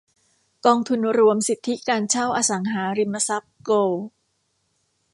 [0.65, 4.05] กองทุนรวมสิทธิการเช่าอสังหาริมทรัพย์โกลด์